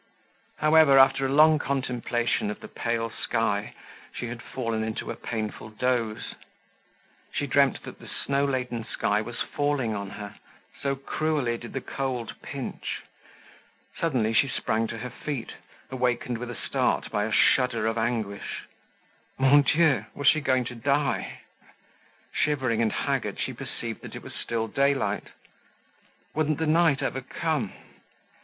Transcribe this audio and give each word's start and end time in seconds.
However, 0.57 0.97
after 0.97 1.27
a 1.27 1.31
long 1.31 1.59
contemplation 1.59 2.49
of 2.49 2.59
the 2.59 2.67
pale 2.67 3.11
sky, 3.11 3.75
she 4.11 4.25
had 4.29 4.41
fallen 4.41 4.83
into 4.83 5.11
a 5.11 5.15
painful 5.15 5.69
doze. 5.69 6.33
She 7.31 7.45
dreamt 7.45 7.83
that 7.83 7.99
the 7.99 8.07
snow 8.07 8.43
laden 8.45 8.83
sky 8.83 9.21
was 9.21 9.43
falling 9.43 9.93
on 9.93 10.09
her, 10.09 10.39
so 10.81 10.95
cruelly 10.95 11.55
did 11.59 11.73
the 11.73 11.81
cold 11.81 12.33
pinch. 12.41 13.03
Suddenly 13.95 14.33
she 14.33 14.47
sprang 14.47 14.87
to 14.87 14.97
her 14.97 15.11
feet, 15.11 15.53
awakened 15.91 16.39
with 16.39 16.49
a 16.49 16.55
start 16.55 17.11
by 17.11 17.25
a 17.25 17.31
shudder 17.31 17.85
of 17.85 17.95
anguish. 17.99 18.63
Mon 19.37 19.61
Dieu! 19.61 20.05
was 20.15 20.25
she 20.27 20.41
going 20.41 20.65
to 20.65 20.73
die? 20.73 21.41
Shivering 22.31 22.81
and 22.81 22.91
haggard 22.91 23.39
she 23.39 23.53
perceived 23.53 24.01
that 24.01 24.15
it 24.15 24.23
was 24.23 24.33
still 24.33 24.67
daylight. 24.67 25.27
Wouldn't 26.33 26.57
the 26.57 26.65
night 26.65 27.03
ever 27.03 27.21
come? 27.21 27.73